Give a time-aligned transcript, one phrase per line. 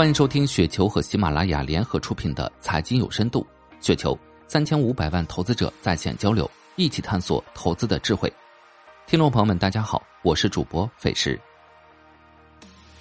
[0.00, 3.46] 欢迎收听雪球和喜马拉雅联合出品的《财经有深度》，
[3.86, 8.32] 雪球三千五百万投资者在线交流，一起探索投资的智慧。
[9.06, 11.38] 听众朋友们，大家好，我是主播费时。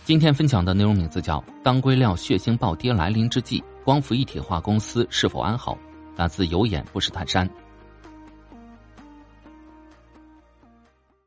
[0.03, 5.77] 今天分享的内容名字叫“当硅料血腥暴跌来临之际，光伏一体化公司是否安好？”
[6.17, 7.49] 来自有眼不识泰山。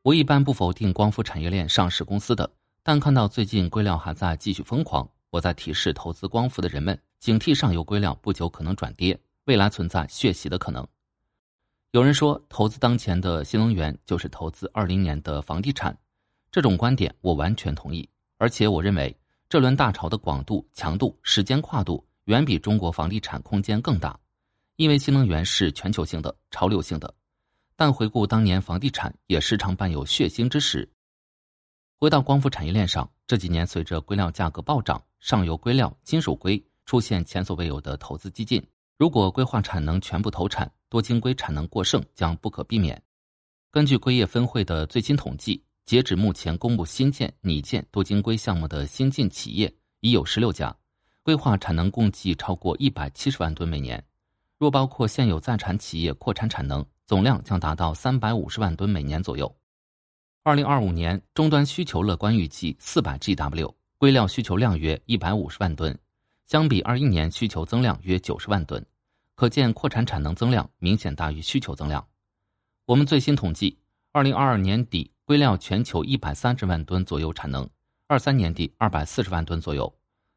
[0.03, 2.51] 我一般不否定光伏产业链上市公司的，
[2.83, 10.87] 但看到最近硅料还在继续疯狂，我在提示投资光伏的人们，警惕上游硅料不久可能转跌，未来存在血洗的可能。
[11.93, 15.97] 有人说，投资当前的新能源就是投资二零年的房地产，
[16.51, 18.07] 这种观点我完全同意。
[18.37, 19.17] 而且我认为，
[19.49, 24.19] 这轮大潮的广度、强度、时间跨度远比中国房地产空间更大，
[24.77, 27.13] 因为新能源是全球性的、潮流性的。
[27.75, 30.87] 但回顾当年房地产，也时常伴有血腥之时。
[32.03, 38.61] 回到光伏产业链上，这几年随着硅料价格暴涨，上游硅料、金属硅出现前所未有的投资激进。
[38.99, 43.01] 如果硅化产能全部投产，多晶硅产能过剩将不可避免。
[43.71, 45.63] 根据硅业分会的最新统计。
[45.87, 50.77] 截止目前，公布新建、拟建多晶硅项目的新进企业已有十六家，
[51.23, 54.05] 硅化产能共计超过一百七十万吨每年。
[54.59, 59.55] 若包括现有在产企业扩产产能，总量将达到三百五十万吨每年左右。
[60.45, 65.97] 二零二五年终端需求乐观预计四百 GW，硅料需求量约一百五十万吨，
[66.47, 68.85] 相比二一年需求增量约九十万吨，
[69.37, 72.05] 可见扩产产能增量明显大于需求增量。
[72.87, 73.79] 我们最新统计，
[74.11, 75.11] 二零二二年底。
[75.25, 77.67] 硅料全球一百三十万吨左右产能，
[78.09, 79.91] 二三年底二百四十万吨左右。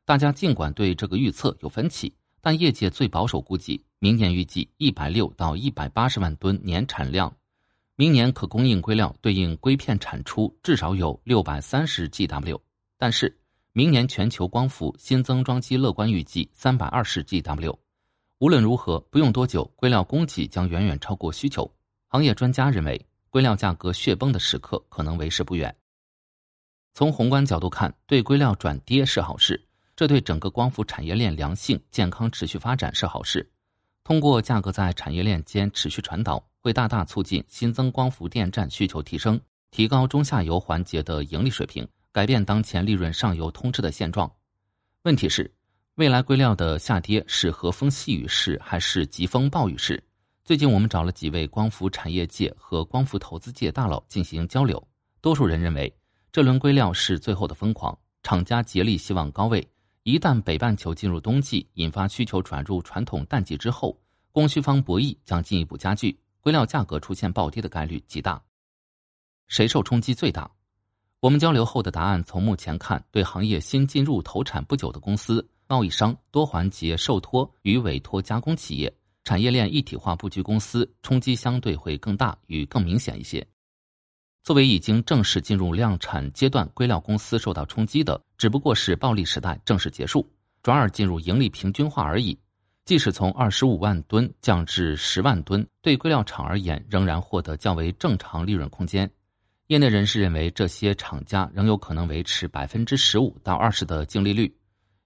[0.06, 7.36] 大家尽管对这个预测有分歧，但业界最保守估计，明年预计一百六到一百八十万吨年产量。
[7.96, 12.60] 明年可供应硅料对应硅片产出至少有六百三十 GW。
[12.98, 13.36] 但是，
[13.74, 17.78] 明年全球光伏新增装机乐观预计三百二十 GW。
[18.40, 21.70] 无论如何，不用多久，硅料供给将远远超过需求。
[22.08, 23.06] 行业专家认为。
[23.32, 25.76] 硅料价格血崩的时刻可能为时不远。
[26.94, 29.62] 从宏观角度看，对硅料转跌是好事，
[29.94, 33.52] 这对整个光伏产业链良性、健康、持续发展是好事。
[34.06, 39.40] 通过价格在产业链间持续传导，会大大促进新增光伏电站需求提升，
[39.70, 44.32] 提高中下游环节的盈利水平，改变当前利润上游通吃的现状。
[45.04, 45.54] 问题是，
[45.94, 50.04] 未来硅料的下跌是和风细雨式还是疾风暴雨式？
[50.44, 54.84] 最近我们找了几位光伏产业界和光伏投资界大佬进行交流，
[55.22, 55.96] 多数人认为
[56.32, 59.70] 这轮硅料是最后的疯狂，厂家竭力希望高位。
[60.02, 63.96] 一旦北半球进入冬季，引发需求转入传统淡季之后，
[64.32, 68.40] 供需方博弈将进一步加剧，硅料价格出现暴跌的概率极大。
[69.48, 70.52] 谁受冲击最大？
[71.20, 78.96] 我们交流后的答案，从目前看，对行业新进入投产不久的公司、贸易商、多环节受托与委托加工企业。
[79.24, 83.48] 产业链一体化布局公司冲击相对会更大与更明显一些。
[84.44, 92.38] 作为已经正式进入量产阶段，硅料公司受到冲击的只不过是暴利时代正式结束，转而进入盈利平均化而已。
[92.86, 99.10] 即使从二十五万吨降至十万吨，对硅料厂而言仍然获得较为正常利润空间。
[99.68, 104.56] 业内人士认为，这些厂家仍有可能维持百分之十五到二十的净利率，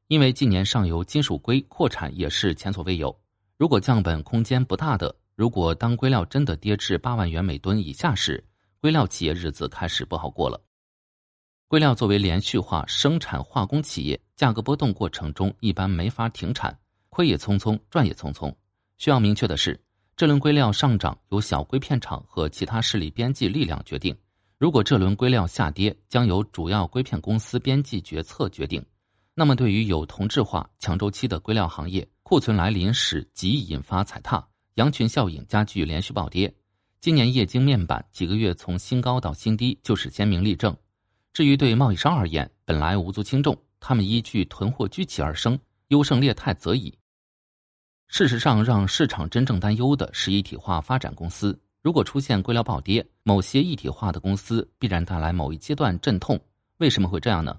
[0.10, 3.18] 因为近年上游金属硅扩产也是前所未有。
[3.56, 8.44] 如果降本空间不大的，如果当硅料真的跌至八万元每吨以下时，
[8.82, 10.62] 硅料企业日子开始不好过了。
[11.70, 16.79] 硅料作为连续化生产化工企业，价格波动过程中一般没法停产，
[17.20, 18.50] 亏也匆匆，赚也匆匆。
[18.98, 19.78] 需要明确的是，
[20.16, 24.16] 这轮硅料上涨由小硅片厂和其他势力边际力量决定；
[24.58, 28.82] 如果这轮硅料下跌，将由主要硅片公司边际决策决定。
[29.34, 36.56] 那么，对于有同质化强周期的硅料行业，库存来临时极易引发踩踏，羊群效应加剧连续暴跌。
[37.02, 40.74] 今年液晶面板几个月从新高到新低就是鲜明例证。
[41.34, 45.60] 至于对贸易商而言，本来无足轻重，他们依据囤货居奇而生，
[45.90, 46.98] 优胜劣汰则已。
[48.10, 51.58] 事实上，让市场真正担忧的是一体化发展公司。
[51.84, 56.38] 如果出现硅料暴跌，某些一体化的公司必然带来某一阶段阵痛。
[56.78, 57.58] 为什么会这样呢？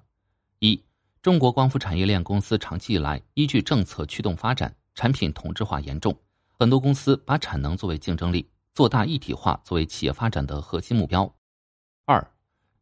[0.59, 0.83] 一
[1.23, 6.15] 中国光伏产业链公司长期以来依据政策驱动发展，产品同质化严重，
[6.59, 8.45] 很多公司把产能作为竞争力，
[8.75, 11.33] 做大一体化作为企业发展的核心目标。
[12.07, 12.29] 二，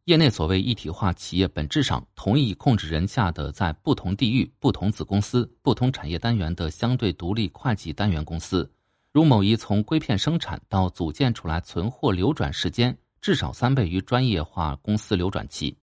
[0.05, 8.71] 业内所谓一体化企业本质上同一控制人下的在不同地域、不同子公司、不同产业单元的相对独立会计单元公司，
[9.11, 15.77] 如某一从硅片生产到组建出来存货流转时间至少三倍于专业化公司流转期。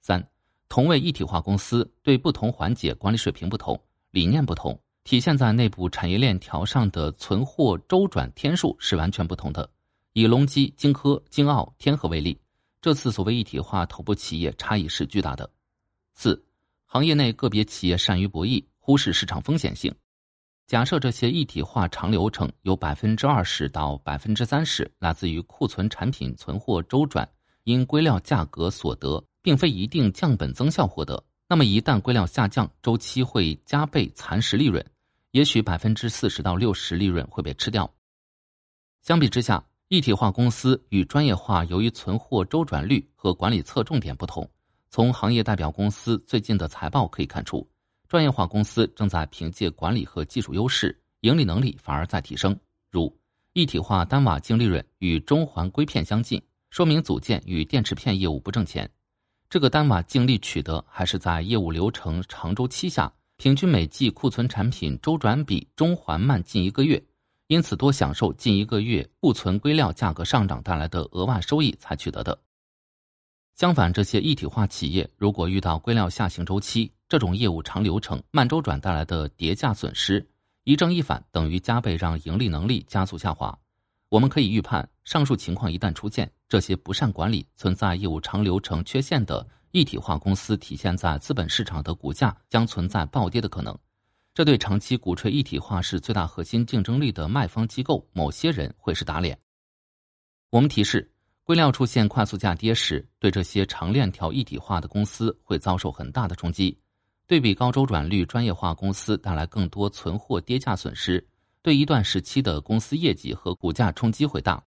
[0.00, 0.26] 三。
[0.70, 9.70] 同为一体化公司，对不同环节管理水平不同，理念不同，体现在内部产业链条上的存货周转天数是完全不同的。
[10.12, 12.38] 以隆基、京科、京奥、天合为例，
[12.80, 15.50] 这次所谓一体化，头部企业差异是巨大的。
[16.14, 16.44] 四，
[16.86, 19.94] 行业内个别企业善于博弈，忽视市场风险性。
[20.66, 27.26] 假设这些一体化长流程有百分之二十到百分之三十来自于库存产品存货周转
[27.64, 31.24] 因硅料价格所得，并非一定降本增效获得。
[31.48, 34.84] 那么一旦硅料下降，周期会加倍蚕食利润，
[35.30, 37.90] 也许百分之四十到六十利润会被吃掉。
[39.00, 44.46] 相比之下，一体化公司与专业化由于存货周转率和管理侧重点不同。
[44.90, 47.66] 从行业代表公司最近的财报可以看出。
[48.06, 52.58] 专业化公司正在凭借管理和技术优势，盈利能力反而在提升。
[52.90, 53.18] 如
[53.54, 58.90] 一体化单瓦净利润与中环硅片相近，说明组件与电池片业务不挣钱。
[59.48, 67.02] 这个单瓦净利取得还是在业务流程长周期下，平均每季库存产品周转比中环慢近一个月，
[67.48, 72.38] 因此多享受近一个月库存硅料价格上涨带来的额外收益才取得的。
[73.54, 80.28] 相反，这些一体化企业如果遇到硅料下行周期，这种业务长流程慢周转带来的叠价损失，
[80.64, 83.58] 一正一反等于加倍让盈利能力加速下滑。
[84.10, 93.74] 我们可以预判，上述情况一旦出现，这些不善管理、存在业务长流程缺陷的一体化公司，体现在资本市场的股价将存在暴跌的可能。
[94.38, 99.36] 这对长期鼓吹一体化是最大核心竞争力的卖方机构某些人会是打脸。
[100.50, 101.10] 我们提示。
[101.42, 106.78] 硅料出现快速下跌时，对这些长链条一体化的公司会遭受很大的冲击。
[107.26, 111.26] 对比高周转率专业化公司带来更多存货跌价损失，
[111.60, 114.62] 对一段时期的公司业绩和股价冲击会大。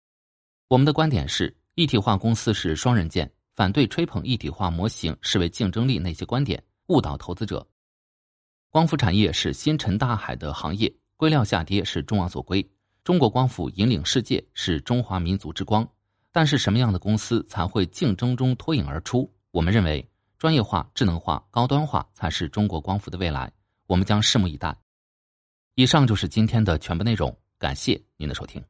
[0.67, 7.63] 我们的观点是，一体化公司是双刃剑，反对吹捧一体化模型视为竞争力那些观点，误导投资者。
[8.71, 12.63] 光伏产业是星辰大海的行业，硅料下跌是众望所归。
[13.03, 15.87] 中国光伏引领世界，是中华民族之光。
[16.31, 19.27] 但是什么样的公司才会竞争中脱颖而出？
[19.49, 20.07] 我们认为，
[20.37, 23.51] 专业化、智能化、高端化才是中国光伏的未来。
[23.87, 24.77] 我们将拭目以待。
[25.73, 28.63] 以上就是今天的全部内容，感谢您的收听。